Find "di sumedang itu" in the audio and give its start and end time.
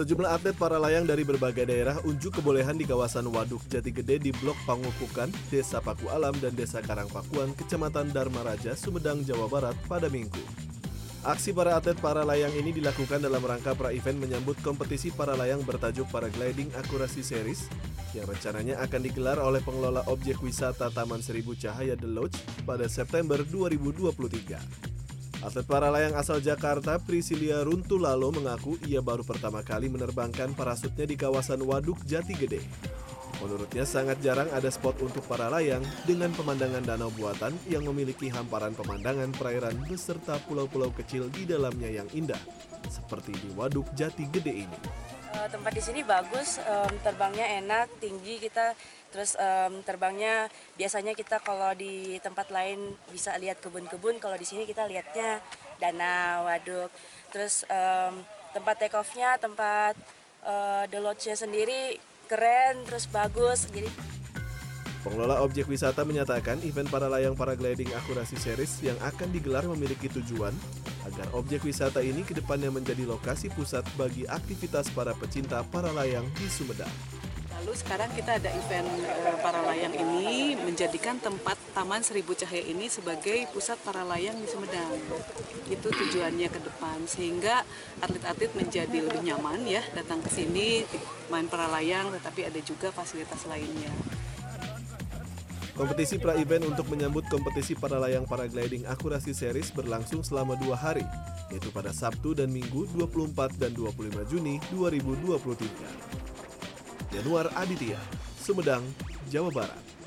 84.36-85.88